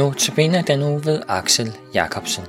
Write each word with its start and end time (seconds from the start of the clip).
Nu 0.00 0.12
til 0.12 0.64
den 0.66 0.82
uge 0.82 1.04
ved 1.04 1.22
Axel 1.28 1.76
Jacobsen. 1.94 2.44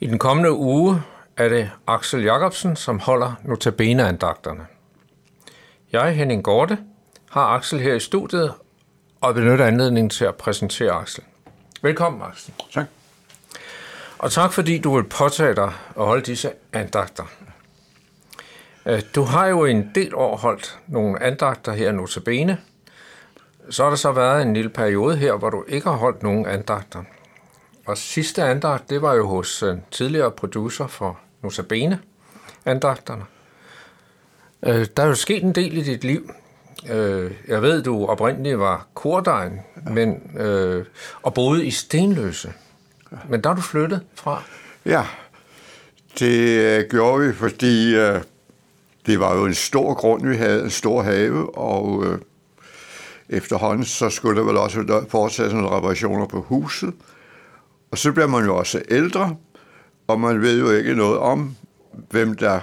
I 0.00 0.06
den 0.06 0.18
kommende 0.18 0.52
uge 0.52 1.02
er 1.36 1.48
det 1.48 1.70
Axel 1.86 2.22
Jacobsen, 2.22 2.76
som 2.76 2.98
holder 2.98 3.34
notabene-andagterne. 3.42 4.66
Jeg, 5.92 6.16
Henning 6.16 6.44
Gorte, 6.44 6.78
har 7.30 7.46
Axel 7.46 7.80
her 7.80 7.94
i 7.94 8.00
studiet 8.00 8.52
og 9.20 9.34
benytter 9.34 9.66
anledningen 9.66 10.10
til 10.10 10.24
at 10.24 10.34
præsentere 10.34 10.92
Axel. 10.92 11.24
Velkommen, 11.84 12.22
Axel. 12.22 12.54
Tak. 12.72 12.86
Og 14.18 14.32
tak 14.32 14.52
fordi 14.52 14.78
du 14.78 14.94
vil 14.96 15.04
påtage 15.04 15.54
dig 15.54 15.72
at 15.96 16.04
holde 16.04 16.22
disse 16.22 16.50
andagter. 16.72 17.24
Øh, 18.86 19.02
Du 19.14 19.22
har 19.22 19.46
jo 19.46 19.64
en 19.64 19.90
del 19.94 20.14
år 20.14 20.36
holdt 20.36 20.78
nogle 20.86 21.22
andagter 21.22 21.72
her 21.72 21.92
nu 21.92 22.06
til 22.06 22.20
bene. 22.20 22.58
Så 23.70 23.82
har 23.82 23.90
der 23.90 23.96
så 23.96 24.12
været 24.12 24.42
en 24.42 24.54
lille 24.54 24.70
periode 24.70 25.16
her, 25.16 25.34
hvor 25.34 25.50
du 25.50 25.64
ikke 25.68 25.88
har 25.88 25.96
holdt 25.96 26.22
nogen 26.22 26.46
andagter. 26.46 27.04
Og 27.86 27.98
sidste 27.98 28.42
andagt, 28.42 28.90
det 28.90 29.02
var 29.02 29.14
jo 29.14 29.26
hos 29.26 29.62
en 29.62 29.84
tidligere 29.90 30.30
producer 30.30 30.86
for 30.86 31.18
Notabene 31.42 31.98
andagterne. 32.64 33.24
Øh, 34.62 34.86
Der 34.96 35.02
er 35.02 35.06
jo 35.06 35.14
sket 35.14 35.42
en 35.42 35.54
del 35.54 35.76
i 35.76 35.82
dit 35.82 36.04
liv. 36.04 36.30
Øh, 36.90 37.30
Jeg 37.48 37.62
ved, 37.62 37.82
du 37.82 38.06
oprindeligt 38.06 38.58
var 38.58 38.86
kordejen, 38.94 39.60
men, 39.90 40.32
øh, 40.38 40.84
og 41.22 41.34
boede 41.34 41.66
i 41.66 41.70
Stenløse. 41.70 42.52
Men 43.28 43.40
der 43.40 43.50
er 43.50 43.54
du 43.54 43.60
flyttet 43.60 44.00
fra. 44.14 44.42
Ja, 44.86 45.06
det 46.18 46.60
øh, 46.60 46.84
gjorde 46.90 47.26
vi, 47.26 47.32
fordi 47.32 47.94
øh, 47.94 48.20
det 49.06 49.20
var 49.20 49.36
jo 49.36 49.46
en 49.46 49.54
stor 49.54 49.94
grund, 49.94 50.28
vi 50.28 50.36
havde, 50.36 50.64
en 50.64 50.70
stor 50.70 51.02
have, 51.02 51.58
og 51.58 52.04
øh, 52.06 52.18
efterhånden 53.28 53.84
så 53.84 54.10
skulle 54.10 54.40
der 54.40 54.46
vel 54.46 54.56
også 54.56 55.04
foretages 55.08 55.52
nogle 55.52 55.70
reparationer 55.70 56.26
på 56.26 56.40
huset. 56.40 56.94
Og 57.90 57.98
så 57.98 58.12
bliver 58.12 58.26
man 58.26 58.44
jo 58.44 58.56
også 58.56 58.82
ældre, 58.88 59.36
og 60.06 60.20
man 60.20 60.40
ved 60.40 60.60
jo 60.60 60.70
ikke 60.70 60.94
noget 60.94 61.18
om, 61.18 61.56
hvem 62.10 62.34
der 62.34 62.60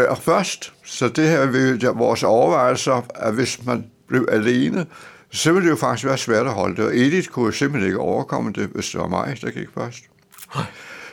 dør 0.00 0.14
først. 0.14 0.72
Så 0.84 1.08
det 1.08 1.28
her 1.28 1.46
der, 1.76 1.92
vores 1.92 2.22
overvejelser, 2.22 3.06
at 3.14 3.34
hvis 3.34 3.66
man 3.66 3.86
blev 4.06 4.28
alene, 4.32 4.86
så 5.30 5.52
ville 5.52 5.64
det 5.64 5.70
jo 5.70 5.76
faktisk 5.76 6.06
være 6.06 6.18
svært 6.18 6.46
at 6.46 6.52
holde 6.52 6.76
det. 6.76 6.84
Og 6.84 6.96
Edith 6.96 7.28
kunne 7.28 7.46
jo 7.46 7.52
simpelthen 7.52 7.88
ikke 7.88 7.98
overkomme 7.98 8.52
det, 8.52 8.66
hvis 8.66 8.90
det 8.90 9.00
var 9.00 9.08
mig, 9.08 9.38
der 9.40 9.50
gik 9.50 9.68
først. 9.74 10.04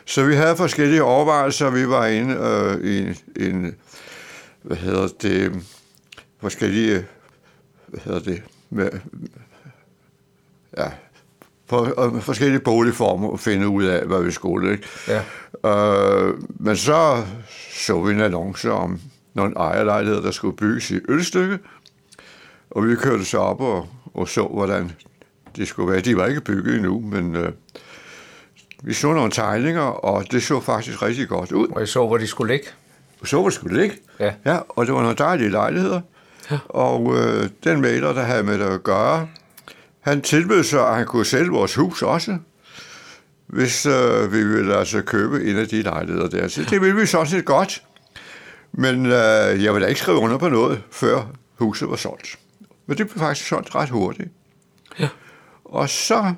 Så 0.06 0.26
vi 0.26 0.36
havde 0.36 0.58
forskellige 0.58 1.04
overvejelser. 1.04 1.70
Vi 1.70 1.90
var 1.90 2.06
inde 2.06 2.36
øh, 2.36 2.92
i 2.92 2.98
en, 3.00 3.16
en, 3.36 3.76
hvad 4.62 4.78
hedder 4.78 5.08
det, 5.22 5.64
forskellige, 6.42 7.06
hvad 7.88 8.00
hedder 8.04 8.20
det, 8.20 8.44
med, 8.70 8.90
ja, 10.78 10.90
for, 11.70 12.20
forskellige 12.22 12.60
boligformer 12.60 13.34
at 13.34 13.40
finde 13.40 13.68
ud 13.68 13.84
af, 13.84 14.06
hvad 14.06 14.24
vi 14.24 14.32
skulle. 14.32 14.72
Ikke? 14.72 14.88
Ja. 15.08 15.22
Øh, 15.66 16.34
men 16.60 16.76
så 16.76 17.24
så 17.88 18.02
vi 18.02 18.14
en 18.14 18.22
annonce 18.22 18.72
om 18.72 19.00
nogle 19.34 19.54
ejerlejligheder, 19.58 20.22
der 20.22 20.32
skulle 20.32 20.58
bygges 20.58 20.92
i 20.92 21.00
Ølstykke, 21.10 21.60
og 22.72 22.88
vi 22.88 22.96
kørte 22.96 23.26
så 23.26 23.38
op 23.38 23.62
og, 23.62 23.88
og 24.14 24.28
så, 24.28 24.48
hvordan 24.48 24.92
det 25.56 25.68
skulle 25.68 25.92
være. 25.92 26.02
De 26.02 26.18
var 26.18 26.26
ikke 26.26 26.42
bygget 26.42 26.76
endnu, 26.76 27.00
men 27.00 27.36
øh, 27.36 27.52
vi 28.84 28.94
så 28.94 29.14
nogle 29.14 29.32
tegninger, 29.32 29.82
og 29.82 30.32
det 30.32 30.44
så 30.44 30.60
faktisk 30.60 31.02
rigtig 31.02 31.28
godt 31.28 31.52
ud. 31.52 31.68
Og 31.68 31.80
jeg 31.80 31.88
så, 31.88 32.08
hvor 32.08 32.18
de 32.18 32.28
skulle 32.28 32.54
ligge. 32.54 32.68
Så 33.24 33.36
hvor 33.36 33.46
det 33.46 33.54
skulle 33.54 33.82
ligge. 33.82 33.96
Ja. 34.20 34.34
ja 34.46 34.60
og 34.70 34.86
det 34.86 34.94
var 34.94 35.02
nogle 35.02 35.16
dejlige 35.16 35.50
lejligheder. 35.50 36.02
Ja. 36.52 36.58
Og 36.70 37.16
øh, 37.18 37.50
den 37.64 37.82
maler, 37.82 38.14
der 38.14 38.24
havde 38.24 38.44
med 38.44 38.60
det 38.60 38.66
at 38.66 38.84
gøre, 38.84 39.28
han 40.00 40.22
tilbød 40.22 40.64
så, 40.64 40.86
at 40.86 40.96
han 40.96 41.06
kunne 41.06 41.26
sælge 41.26 41.50
vores 41.50 41.76
hus 41.76 42.02
også, 42.02 42.38
hvis 43.48 43.86
øh, 43.86 44.34
vi 44.34 44.44
ville 44.44 44.76
altså 44.76 45.02
købe 45.02 45.44
en 45.44 45.58
af 45.58 45.68
de 45.68 45.82
lejligheder 45.82 46.30
der. 46.30 46.48
Så 46.48 46.64
det 46.70 46.82
ville 46.82 46.96
vi 46.96 47.06
sådan 47.06 47.28
set 47.28 47.46
godt. 47.46 47.84
Men 48.72 49.06
øh, 49.06 49.64
jeg 49.64 49.74
ville 49.74 49.82
da 49.82 49.86
ikke 49.86 50.02
skrive 50.02 50.18
under 50.18 50.38
på 50.38 50.50
noget, 50.50 50.84
før 50.92 51.22
huset 51.56 51.90
var 51.90 51.96
solgt. 51.96 52.40
Men 52.86 52.98
det 52.98 53.08
blev 53.08 53.20
faktisk 53.20 53.48
solgt 53.48 53.76
ret 53.76 53.90
hurtigt. 53.90 54.30
Ja. 55.00 55.10
Og 55.66 55.90
så, 55.90 56.34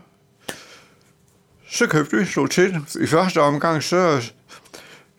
så 1.71 1.87
købte 1.87 2.17
vi, 2.17 2.25
slog 2.25 2.49
til. 2.49 2.77
I 3.01 3.07
første 3.07 3.41
omgang, 3.41 3.83
så 3.83 4.31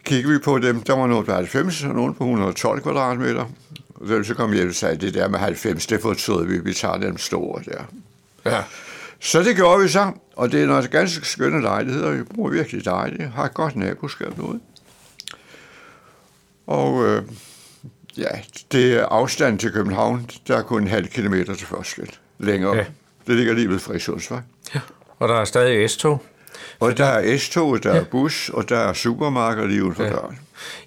kiggede 0.05 0.33
vi 0.33 0.39
på 0.39 0.59
dem. 0.59 0.81
Der 0.81 0.97
var 0.97 1.07
nogle 1.07 1.27
på 1.27 1.33
90, 1.33 1.85
og 1.85 1.95
nogle 1.95 2.15
på 2.15 2.25
112 2.25 2.81
kvadratmeter. 2.81 3.45
Og 3.95 4.25
så, 4.25 4.35
kom 4.35 4.55
jeg 4.55 4.69
og 4.69 4.75
sagde, 4.75 4.97
det 4.97 5.15
der 5.15 5.29
med 5.29 5.39
90, 5.39 5.87
det 5.87 6.03
fortrød 6.03 6.47
vi. 6.47 6.59
Vi 6.59 6.75
tager 6.75 6.97
dem 6.97 7.19
store 7.19 7.63
der. 7.65 7.85
Ja. 8.47 8.63
Så 9.21 9.43
det 9.43 9.57
gjorde 9.57 9.83
vi 9.83 9.89
så, 9.89 10.13
og 10.37 10.53
det 10.53 10.63
er 10.63 10.67
nogle 10.67 10.89
ganske 10.89 11.27
skønne 11.27 11.63
lejligheder. 11.63 12.11
Vi 12.11 12.23
bruger 12.23 12.51
virkelig 12.51 12.85
dejligt. 12.85 13.31
Har 13.31 13.45
et 13.45 13.55
godt 13.55 13.77
naboskab 13.77 14.37
derude. 14.37 14.61
Og 16.67 17.07
øh, 17.07 17.23
ja, 18.17 18.29
det 18.73 18.95
er 18.95 19.07
afstand 19.07 19.59
til 19.59 19.73
København. 19.73 20.31
Der 20.49 20.57
er 20.57 20.63
kun 20.63 20.83
en 20.83 20.89
halv 20.89 21.09
kilometer 21.09 21.55
til 21.55 21.67
forskel. 21.67 22.17
Længere. 22.39 22.77
Ja. 22.77 22.79
Ja. 22.79 22.85
Det 23.27 23.37
ligger 23.37 23.55
lige 23.55 23.69
ved 23.69 23.79
Frisundsvej. 23.79 24.41
Og 25.19 25.29
der 25.29 25.35
er 25.35 25.45
stadig 25.45 25.91
S-tog. 25.91 26.23
Og 26.81 26.99
der 26.99 27.05
er 27.05 27.39
S-tog, 27.39 27.83
der 27.83 27.93
er 27.93 28.05
bus, 28.05 28.49
og 28.49 28.69
der 28.69 28.79
er 28.79 28.93
supermarked 28.93 29.67
lige 29.67 29.85
uden 29.85 29.95
for 29.95 30.05
ja. 30.05 30.11
døren. 30.11 30.39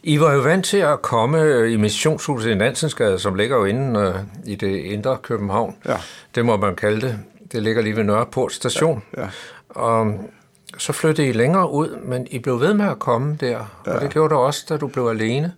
I 0.03 0.20
var 0.20 0.34
jo 0.34 0.40
vant 0.40 0.66
til 0.66 0.78
at 0.78 1.02
komme 1.02 1.72
i 1.72 1.78
missionshuset 1.78 2.52
i 2.52 2.56
Nansensgade, 2.56 3.20
som 3.20 3.35
ligger 3.35 3.58
jo 3.58 3.66
inde 3.66 4.00
øh, 4.00 4.52
i 4.52 4.56
det 4.56 4.78
indre 4.78 5.18
København. 5.18 5.75
Ja. 5.85 5.97
Det 6.35 6.46
må 6.46 6.58
man 6.58 6.75
kalde 6.75 7.02
det. 7.02 7.20
Det 7.53 7.64
ligger 7.64 7.81
lige 7.81 7.96
ved 7.96 8.03
Nørreport 8.03 8.53
station. 8.53 9.03
Ja. 9.18 9.28
Og 9.69 10.30
så 10.78 10.94
flyttede 10.94 11.28
I 11.28 11.31
længere 11.31 11.72
ud, 11.72 11.97
men 12.06 12.28
I 12.31 12.40
blev 12.40 12.59
ved 12.59 12.74
med 12.74 12.86
at 12.86 13.00
komme 13.00 13.38
der. 13.40 13.80
Ja. 13.88 13.94
Og 13.94 14.02
det 14.02 14.09
gjorde 14.09 14.34
du 14.34 14.40
også, 14.40 14.66
da 14.69 14.78
du 14.78 14.88
blev 14.88 15.08
alene. 15.08 15.53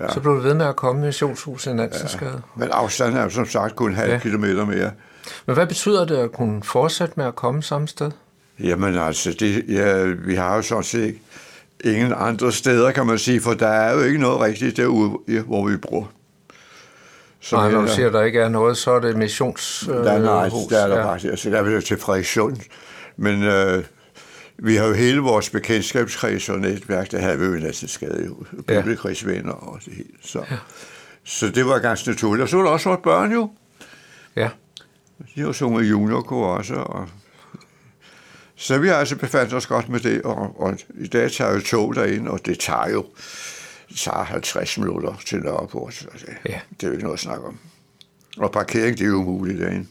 Ja. 0.00 0.12
Så 0.12 0.20
blev 0.20 0.34
du 0.34 0.40
ved 0.40 0.54
med 0.54 0.66
at 0.66 0.76
komme 0.76 1.02
i 1.02 1.04
missionshuset 1.04 1.70
i 1.70 1.74
Nansensgade. 1.74 2.32
Ja. 2.34 2.60
Men 2.60 2.68
afstanden 2.72 3.16
er 3.16 3.22
jo 3.22 3.30
som 3.30 3.46
sagt 3.46 3.76
kun 3.76 3.90
en 3.90 3.96
halv 3.96 4.08
Ja. 4.08 4.14
ja. 4.14 4.20
kilometer 4.20 4.64
mere. 4.64 4.90
Men 5.46 5.54
hvad 5.54 5.66
betyder 5.66 6.04
det 6.04 6.16
at 6.16 6.32
kunne 6.32 6.62
fortsætte 6.62 7.14
med 7.16 7.24
at 7.24 7.36
komme 7.36 7.62
samme 7.62 7.88
sted? 7.88 8.10
Jamen 8.60 8.98
altså, 8.98 9.36
det, 9.40 9.64
ja, 9.68 10.02
vi 10.02 10.34
har 10.34 10.56
jo 10.56 10.62
sådan 10.62 10.84
set 10.84 11.18
ingen 11.84 12.12
andre 12.16 12.52
steder, 12.52 12.92
kan 12.92 13.06
man 13.06 13.18
sige, 13.18 13.40
for 13.40 13.54
der 13.54 13.68
er 13.68 13.92
jo 13.92 14.00
ikke 14.00 14.18
noget 14.20 14.40
rigtigt 14.40 14.76
derude, 14.76 15.18
hvor 15.46 15.68
vi 15.68 15.76
bor. 15.76 16.10
Så 17.40 17.56
Nej, 17.56 17.70
når 17.70 17.80
du 17.80 17.88
siger, 17.88 18.06
at 18.06 18.12
der 18.12 18.22
ikke 18.22 18.40
er 18.40 18.48
noget, 18.48 18.76
så 18.76 18.90
er 18.90 19.00
det 19.00 19.16
missions 19.16 19.88
øh, 19.88 19.94
der, 19.94 20.12
er, 20.12 20.18
nej, 20.18 20.48
hus. 20.48 20.66
der 20.68 20.78
er 20.78 20.88
der 20.88 20.96
ja. 20.96 21.04
faktisk, 21.04 21.30
altså 21.30 21.50
der 21.50 21.58
er 21.58 21.62
vi 21.62 21.82
til 21.82 21.96
Frederikssund, 21.98 22.56
men 23.16 23.42
øh, 23.42 23.84
vi 24.62 24.76
har 24.76 24.86
jo 24.86 24.94
hele 24.94 25.20
vores 25.20 25.50
bekendtskabskreds 25.50 26.48
og 26.48 26.58
netværk, 26.58 27.10
der 27.10 27.18
havde 27.18 27.38
vi 27.38 27.46
jo 27.46 27.52
næsten 27.52 27.88
skade 27.88 28.24
jo, 28.26 28.44
bibelkrigsvenner 28.66 29.52
og 29.52 29.80
det 29.84 29.92
hele. 29.94 30.08
Så, 30.22 30.38
ja. 30.50 30.56
så 31.24 31.48
det 31.48 31.66
var 31.66 31.78
ganske 31.78 32.08
naturligt. 32.08 32.42
Og 32.42 32.48
så 32.48 32.56
var 32.56 32.64
der 32.64 32.70
også 32.70 32.88
vores 32.88 33.00
børn 33.04 33.32
jo. 33.32 33.50
Ja. 34.36 34.48
De 35.34 35.40
har 35.40 35.52
sunget 35.52 35.90
juniorkor 35.90 36.46
også. 36.46 36.74
Og... 36.74 37.08
Så 38.56 38.78
vi 38.78 38.88
har 38.88 38.94
altså 38.94 39.16
befandt 39.16 39.52
os 39.52 39.66
godt 39.66 39.88
med 39.88 40.00
det, 40.00 40.22
og, 40.22 40.60
og 40.60 40.78
i 41.00 41.06
dag 41.06 41.30
tager 41.30 41.54
jo 41.54 41.60
tog 41.60 41.94
derind, 41.94 42.28
og 42.28 42.46
det 42.46 42.58
tager 42.58 42.90
jo 42.90 43.06
tager 43.96 44.22
50 44.24 44.78
minutter 44.78 45.14
til 45.26 45.38
Nørreport. 45.38 45.94
Så 45.94 46.06
det, 46.12 46.28
Ja. 46.46 46.60
det 46.70 46.82
er 46.82 46.86
jo 46.86 46.92
ikke 46.92 47.04
noget 47.04 47.16
at 47.16 47.20
snakke 47.20 47.44
om. 47.46 47.58
Og 48.38 48.52
parkering, 48.52 48.98
det 48.98 49.04
er 49.04 49.08
jo 49.08 49.14
umuligt 49.16 49.60
derinde. 49.60 49.86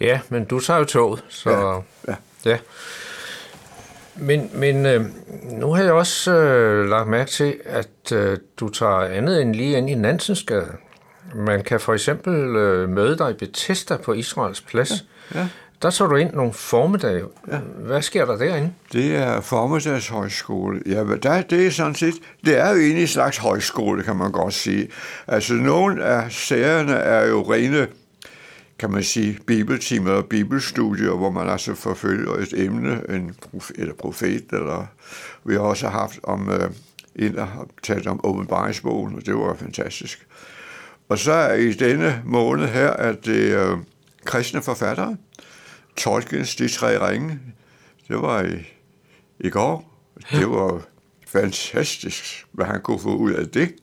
Ja, 0.00 0.20
men 0.28 0.44
du 0.44 0.60
tager 0.60 0.78
jo 0.78 0.84
toget, 0.84 1.24
så... 1.28 1.50
Ja, 1.50 2.12
ja. 2.12 2.16
ja. 2.50 2.58
Men, 4.16 4.50
men 4.54 4.86
øh, 4.86 5.04
nu 5.50 5.72
har 5.72 5.82
jeg 5.82 5.92
også 5.92 6.32
øh, 6.32 6.88
lagt 6.88 7.08
mærke 7.08 7.30
til, 7.30 7.56
at 7.64 8.12
øh, 8.12 8.38
du 8.60 8.68
tager 8.68 9.00
andet 9.00 9.42
end 9.42 9.54
lige 9.54 9.78
ind 9.78 9.90
i 9.90 9.94
Nansensgade. 9.94 10.72
Man 11.34 11.64
kan 11.64 11.80
for 11.80 11.94
eksempel 11.94 12.34
øh, 12.56 12.88
møde 12.88 13.18
dig 13.18 13.30
i 13.30 13.34
Bethesda 13.34 13.96
på 13.96 14.12
Israels 14.12 14.60
plads. 14.60 14.92
Ja, 15.34 15.40
ja. 15.40 15.48
Der 15.82 15.90
tager 15.90 16.08
du 16.08 16.16
ind 16.16 16.32
nogle 16.32 16.52
formiddage. 16.52 17.24
Ja. 17.48 17.58
Hvad 17.58 18.02
sker 18.02 18.24
der 18.24 18.36
derinde? 18.36 18.72
Det 18.92 19.16
er 19.16 19.40
formiddagshøjskole. 19.40 20.82
Ja, 20.86 21.04
der, 21.22 21.42
det 21.42 21.66
er 21.66 21.70
sådan 21.70 21.94
set, 21.94 22.14
det 22.44 22.58
er 22.58 22.70
jo 22.70 22.76
egentlig 22.76 23.02
en 23.02 23.08
slags 23.08 23.36
højskole, 23.36 24.02
kan 24.02 24.16
man 24.16 24.32
godt 24.32 24.54
sige. 24.54 24.88
Altså, 25.26 25.54
nogle 25.54 26.04
af 26.04 26.32
serierne 26.32 26.92
er 26.92 27.26
jo 27.26 27.52
rene, 27.52 27.86
kan 28.78 28.90
man 28.90 29.02
sige, 29.02 29.38
bibeltimer 29.46 30.10
og 30.10 30.26
bibelstudier, 30.26 31.10
hvor 31.10 31.30
man 31.30 31.48
altså 31.48 31.74
forfølger 31.74 32.32
et 32.32 32.64
emne, 32.64 33.02
en 33.08 33.34
prof, 33.50 33.70
eller 33.74 33.94
profet, 33.94 34.44
eller 34.52 34.86
vi 35.44 35.54
har 35.54 35.60
også 35.60 35.88
haft 35.88 36.18
om, 36.22 36.50
øh, 36.50 36.70
en, 37.16 37.34
der 37.34 37.44
har 37.44 37.66
talt 37.82 38.06
om 38.06 38.20
åbenbaringsbogen, 38.24 39.14
og 39.16 39.26
det 39.26 39.34
var 39.34 39.54
fantastisk. 39.54 40.26
Og 41.08 41.18
så 41.18 41.32
er 41.32 41.54
i 41.54 41.72
denne 41.72 42.22
måned 42.24 42.66
her, 42.66 42.90
at 42.90 43.24
det 43.24 43.54
øh, 43.54 43.76
kristne 44.24 44.62
forfattere, 44.62 45.16
Tolkiens 45.98 46.56
De 46.56 46.68
Tre 46.68 47.10
Ringe, 47.10 47.40
Det 48.08 48.16
var 48.16 48.42
i, 48.42 48.72
i 49.40 49.50
går. 49.50 50.00
Det 50.30 50.50
var 50.50 50.82
fantastisk, 51.26 52.46
hvad 52.52 52.66
han 52.66 52.80
kunne 52.82 53.00
få 53.00 53.16
ud 53.16 53.32
af 53.32 53.48
det. 53.48 53.74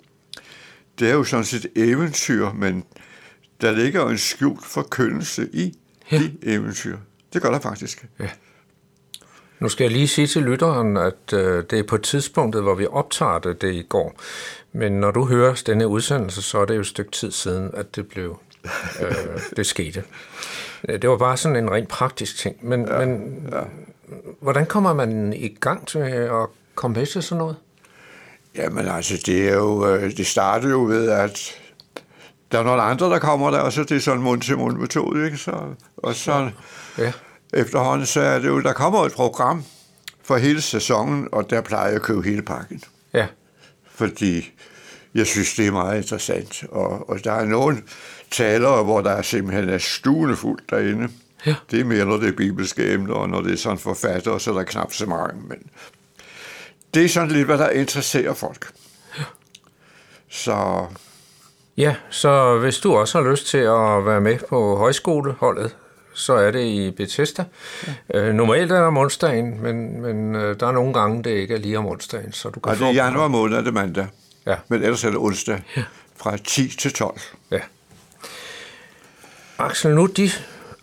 Det 0.99 1.09
er 1.09 1.13
jo 1.13 1.23
sådan 1.23 1.45
set 1.45 1.65
eventyr, 1.75 2.51
men 2.51 2.83
der 3.61 3.71
ligger 3.71 4.01
jo 4.01 4.09
en 4.09 4.17
skjult 4.17 4.65
forkyndelse 4.65 5.49
i 5.53 5.77
ja. 6.11 6.17
de 6.17 6.37
eventyr. 6.43 6.97
Det 7.33 7.41
gør 7.41 7.51
der 7.51 7.59
faktisk. 7.59 8.05
Ja. 8.19 8.29
Nu 9.59 9.69
skal 9.69 9.83
jeg 9.83 9.91
lige 9.91 10.07
sige 10.07 10.27
til 10.27 10.41
lytteren, 10.41 10.97
at 10.97 11.33
øh, 11.33 11.63
det 11.69 11.79
er 11.79 11.83
på 11.83 11.97
tidspunktet, 11.97 12.61
hvor 12.61 12.75
vi 12.75 12.85
optager 12.85 13.39
det, 13.39 13.61
det 13.61 13.73
i 13.73 13.81
går. 13.89 14.19
Men 14.73 14.91
når 14.91 15.11
du 15.11 15.25
hører 15.25 15.63
denne 15.65 15.87
udsendelse, 15.87 16.41
så 16.41 16.57
er 16.57 16.65
det 16.65 16.75
jo 16.75 16.79
et 16.79 16.87
stykke 16.87 17.11
tid 17.11 17.31
siden, 17.31 17.71
at 17.73 17.95
det 17.95 18.07
blev 18.07 18.39
øh, 19.01 19.41
det 19.57 19.65
skete. 19.65 20.03
Det 20.87 21.09
var 21.09 21.17
bare 21.17 21.37
sådan 21.37 21.57
en 21.57 21.71
rent 21.71 21.89
praktisk 21.89 22.37
ting. 22.37 22.55
Men, 22.61 22.87
ja, 22.87 23.05
men 23.05 23.43
ja. 23.51 23.61
hvordan 24.39 24.65
kommer 24.65 24.93
man 24.93 25.33
i 25.33 25.47
gang 25.47 25.87
til 25.87 25.99
at 25.99 26.47
komme 26.75 26.97
med 26.97 27.05
til 27.05 27.23
sådan 27.23 27.37
noget? 27.37 27.55
Jamen 28.55 28.87
altså, 28.87 29.23
det, 29.25 29.49
er 29.49 29.53
jo, 29.53 29.87
øh, 29.87 30.17
det 30.17 30.27
startede 30.27 30.71
jo 30.71 30.83
ved, 30.83 31.09
at 31.09 31.55
der 32.51 32.59
er 32.59 32.63
nogle 32.63 32.81
andre, 32.81 33.09
der 33.09 33.19
kommer 33.19 33.51
der, 33.51 33.59
og 33.59 33.73
så 33.73 33.83
det 33.83 33.91
er 33.91 33.99
sådan 33.99 34.21
mund-til-mund 34.21 34.77
metode, 34.77 35.25
ikke? 35.25 35.37
Så, 35.37 35.51
og 35.97 36.15
så 36.15 36.49
ja. 36.97 37.11
efterhånden, 37.53 38.05
så 38.05 38.21
er 38.21 38.39
det 38.39 38.47
jo, 38.47 38.61
der 38.61 38.73
kommer 38.73 39.05
et 39.05 39.11
program 39.11 39.63
for 40.23 40.37
hele 40.37 40.61
sæsonen, 40.61 41.27
og 41.31 41.49
der 41.49 41.61
plejer 41.61 41.85
jeg 41.85 41.95
at 41.95 42.01
købe 42.01 42.23
hele 42.23 42.41
pakken. 42.41 42.83
Ja. 43.13 43.27
Fordi 43.89 44.51
jeg 45.15 45.27
synes, 45.27 45.55
det 45.55 45.67
er 45.67 45.71
meget 45.71 45.97
interessant. 45.97 46.63
Og, 46.71 47.09
og 47.09 47.23
der 47.23 47.31
er 47.31 47.45
nogle 47.45 47.77
talere, 48.31 48.83
hvor 48.83 49.01
der 49.01 49.11
er 49.11 49.21
simpelthen 49.21 49.69
er 49.69 49.77
stuende 49.77 50.35
fuldt 50.35 50.69
derinde. 50.69 51.09
Ja. 51.45 51.55
Det 51.71 51.79
er 51.79 51.83
mere, 51.83 52.05
når 52.05 52.17
det 52.17 52.27
er 52.27 52.37
bibelske 52.37 52.93
emner, 52.93 53.13
og 53.13 53.29
når 53.29 53.41
det 53.41 53.53
er 53.53 53.57
sådan 53.57 53.77
forfatter, 53.77 54.37
så 54.37 54.51
er 54.51 54.55
der 54.55 54.63
knap 54.63 54.93
så 54.93 55.05
mange. 55.05 55.41
Men 55.47 55.57
det 56.93 57.05
er 57.05 57.09
sådan 57.09 57.31
lidt, 57.31 57.45
hvad 57.45 57.57
der 57.57 57.69
interesserer 57.69 58.33
folk. 58.33 58.71
Ja. 59.17 59.23
Så... 60.29 60.85
Ja, 61.77 61.95
så 62.09 62.57
hvis 62.57 62.77
du 62.77 62.95
også 62.95 63.21
har 63.21 63.31
lyst 63.31 63.47
til 63.47 63.57
at 63.57 64.05
være 64.05 64.21
med 64.21 64.37
på 64.49 64.77
højskoleholdet, 64.77 65.75
så 66.13 66.33
er 66.33 66.51
det 66.51 66.63
i 66.63 66.91
Bethesda. 66.91 67.45
Ja. 68.13 68.19
Øh, 68.19 68.33
normalt 68.33 68.71
er 68.71 68.75
det 68.75 68.85
om 68.85 68.97
onsdagen, 68.97 69.61
men, 69.63 70.01
men 70.01 70.35
øh, 70.35 70.59
der 70.59 70.67
er 70.67 70.71
nogle 70.71 70.93
gange, 70.93 71.23
det 71.23 71.29
ikke 71.29 71.53
er 71.53 71.59
lige 71.59 71.77
om 71.77 71.85
onsdagen. 71.85 72.33
Så 72.33 72.49
du 72.49 72.59
kan 72.59 72.71
og 72.71 72.77
det 72.77 72.87
er 72.87 72.91
januar 72.91 73.27
måned, 73.27 73.57
er 73.57 73.61
det 73.61 73.73
mandag. 73.73 74.07
Ja. 74.45 74.55
Men 74.67 74.83
ellers 74.83 75.03
er 75.03 75.09
det 75.09 75.17
onsdag 75.17 75.61
ja. 75.77 75.83
fra 76.15 76.37
10 76.37 76.67
til 76.67 76.93
12. 76.93 77.19
Ja. 77.51 77.59
Axel, 79.57 79.95
nu 79.95 80.05
de 80.05 80.29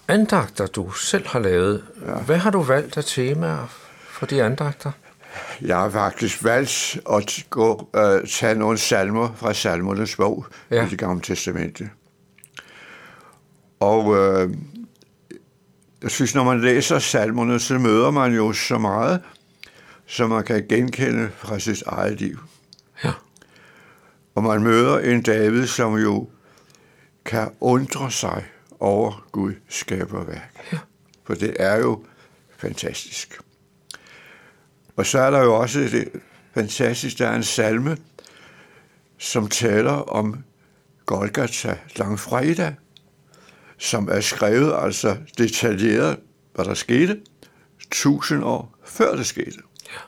andagter, 0.08 0.66
du 0.66 0.90
selv 0.90 1.26
har 1.26 1.38
lavet, 1.38 1.84
ja. 2.06 2.14
hvad 2.14 2.36
har 2.36 2.50
du 2.50 2.62
valgt 2.62 2.96
af 2.96 3.04
temaer 3.04 3.66
for 4.08 4.26
de 4.26 4.42
andagter? 4.42 4.92
Jeg 5.60 5.76
har 5.76 5.90
faktisk 5.90 6.44
valgt 6.44 6.98
at 7.12 7.46
gå, 7.50 7.88
uh, 7.96 8.28
tage 8.28 8.54
nogle 8.54 8.78
salmer 8.78 9.34
fra 9.36 9.52
salmernes 9.52 10.16
bog 10.16 10.46
ja. 10.70 10.86
i 10.86 10.90
det 10.90 10.98
gamle 10.98 11.22
testamente. 11.22 11.90
Og 13.80 14.06
uh, 14.06 14.50
jeg 16.02 16.10
synes, 16.10 16.34
når 16.34 16.44
man 16.44 16.60
læser 16.60 16.98
salmerne, 16.98 17.60
så 17.60 17.78
møder 17.78 18.10
man 18.10 18.34
jo 18.34 18.52
så 18.52 18.78
meget, 18.78 19.20
som 20.06 20.30
man 20.30 20.44
kan 20.44 20.66
genkende 20.68 21.30
fra 21.36 21.58
sit 21.58 21.82
eget 21.86 22.20
liv. 22.20 22.38
Og 24.34 24.42
man 24.42 24.62
møder 24.62 24.98
en 24.98 25.22
David, 25.22 25.66
som 25.66 25.94
jo 25.94 26.28
kan 27.24 27.50
undre 27.60 28.10
sig 28.10 28.44
over 28.80 29.26
Gud 29.32 29.54
skaberværk. 29.68 30.68
Ja. 30.72 30.78
For 31.24 31.34
det 31.34 31.56
er 31.58 31.76
jo 31.76 32.04
fantastisk. 32.56 33.40
Og 34.96 35.06
så 35.06 35.18
er 35.18 35.30
der 35.30 35.42
jo 35.42 35.54
også 35.54 35.80
det 35.80 36.08
fantastisk, 36.54 37.18
der 37.18 37.28
er 37.28 37.36
en 37.36 37.42
salme, 37.42 37.96
som 39.18 39.48
taler 39.48 39.92
om 39.92 40.44
Golgata 41.06 41.78
langfredag, 41.96 42.74
som 43.78 44.08
er 44.08 44.20
skrevet 44.20 44.74
altså 44.78 45.16
detaljeret, 45.38 46.18
hvad 46.54 46.64
der 46.64 46.74
skete, 46.74 47.20
tusind 47.90 48.44
år 48.44 48.78
før 48.84 49.16
det 49.16 49.26
skete. 49.26 49.58
Ja. 49.86 50.00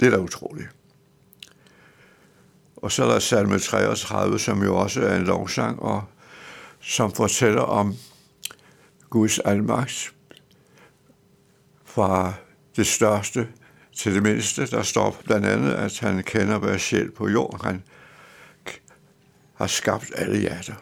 Det 0.00 0.06
er 0.06 0.10
da 0.10 0.22
utroligt. 0.22 0.68
Og 2.82 2.92
så 2.92 3.04
er 3.04 3.12
der 3.12 3.18
salme 3.18 3.58
33, 3.58 4.38
som 4.38 4.62
jo 4.62 4.76
også 4.76 5.00
er 5.00 5.16
en 5.16 5.24
lovsang, 5.24 5.82
og 5.82 6.04
som 6.80 7.12
fortæller 7.12 7.62
om 7.62 7.94
Guds 9.10 9.38
almagt 9.38 10.12
fra 11.84 12.32
det 12.76 12.86
største 12.86 13.48
til 13.96 14.14
det 14.14 14.22
mindste. 14.22 14.66
Der 14.66 14.82
står 14.82 15.20
blandt 15.24 15.46
andet, 15.46 15.72
at 15.72 15.98
han 15.98 16.22
kender 16.22 16.58
hver 16.58 16.78
sjæl 16.78 17.10
på 17.10 17.28
jorden. 17.28 17.60
Han 17.64 17.82
har 19.54 19.66
skabt 19.66 20.12
alle 20.14 20.40
hjerter. 20.40 20.74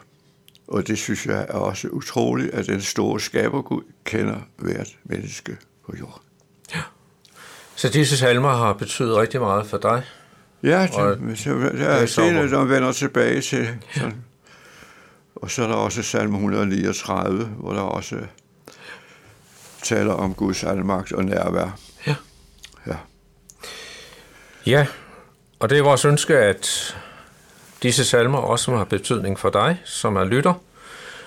Og 0.67 0.87
det 0.87 0.97
synes 0.97 1.25
jeg 1.25 1.45
er 1.49 1.57
også 1.57 1.87
utroligt, 1.87 2.53
at 2.53 2.67
den 2.67 2.81
store 2.81 3.19
skabergud 3.19 3.81
kender 4.03 4.39
hvert 4.57 4.97
menneske 5.03 5.57
på 5.85 5.95
jorden. 5.99 6.23
Ja. 6.75 6.81
Så 7.75 7.89
disse 7.89 8.17
salmer 8.17 8.49
har 8.49 8.73
betydet 8.73 9.15
rigtig 9.17 9.39
meget 9.39 9.67
for 9.67 9.77
dig? 9.77 10.03
Ja, 10.63 10.81
det, 10.81 10.91
og 10.91 11.17
det, 11.17 11.81
er 11.81 12.05
senere, 12.05 12.49
der 12.49 12.63
vender 12.63 12.91
tilbage 12.91 13.41
til. 13.41 13.69
Sådan. 13.95 14.23
Og 15.35 15.51
så 15.51 15.63
er 15.63 15.67
der 15.67 15.75
også 15.75 16.03
salme 16.03 16.35
139, 16.35 17.45
hvor 17.45 17.73
der 17.73 17.81
også 17.81 18.15
taler 19.83 20.13
om 20.13 20.33
Guds 20.33 20.63
almagt 20.63 21.11
og 21.11 21.25
nærvær. 21.25 21.77
Ja. 22.07 22.15
Ja. 22.87 22.95
Ja, 24.65 24.87
og 25.59 25.69
det 25.69 25.77
er 25.77 25.83
vores 25.83 26.05
ønske, 26.05 26.37
at 26.37 26.95
disse 27.83 28.05
salmer 28.05 28.37
også 28.37 28.75
har 28.75 28.83
betydning 28.83 29.39
for 29.39 29.49
dig, 29.49 29.81
som 29.85 30.15
er 30.15 30.23
lytter. 30.23 30.53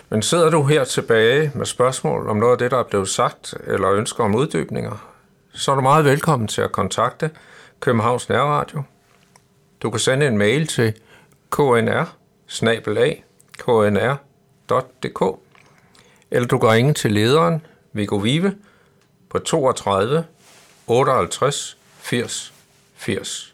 Men 0.09 0.23
sidder 0.23 0.51
du 0.51 0.65
her 0.65 0.85
tilbage 0.85 1.53
med 1.55 1.67
spørgsmål 1.67 2.29
om 2.29 2.37
noget 2.37 2.53
af 2.53 2.59
det, 2.59 2.71
der 2.71 2.79
er 2.79 2.85
blevet 2.85 3.09
sagt, 3.09 3.55
eller 3.67 3.93
ønsker 3.93 4.25
om 4.25 4.35
uddybninger, 4.35 5.11
så 5.53 5.71
er 5.71 5.75
du 5.75 5.81
meget 5.81 6.05
velkommen 6.05 6.49
til 6.49 6.61
at 6.63 6.73
kontakte 6.73 7.31
Københavns 7.81 8.29
Nærradio. 8.29 8.83
Du 9.85 9.91
kan 9.91 10.01
sende 10.01 10.27
en 10.27 10.39
mail 10.39 10.67
til 10.67 10.95
knr 11.51 12.05
knr.dk 13.59 15.23
eller 16.31 16.49
du 16.49 16.59
kan 16.59 16.69
ringe 16.69 16.95
til 16.95 17.13
lederen 17.13 17.67
Viggo 17.93 18.17
Vive 18.17 18.57
på 19.31 19.39
32 19.39 20.25
58 20.87 21.79
80 22.01 22.53
80. 22.97 23.54